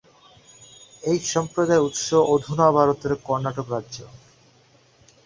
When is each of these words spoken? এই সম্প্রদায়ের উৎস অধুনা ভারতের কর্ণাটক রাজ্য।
এই 1.03 1.19
সম্প্রদায়ের 1.33 1.85
উৎস 1.87 2.07
অধুনা 2.33 2.67
ভারতের 2.77 3.13
কর্ণাটক 3.27 3.67
রাজ্য। 3.71 3.97